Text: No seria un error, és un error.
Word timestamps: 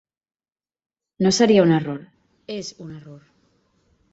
No 1.25 1.33
seria 1.39 1.65
un 1.67 1.73
error, 1.77 2.01
és 2.57 2.73
un 2.87 2.99
error. 2.99 3.21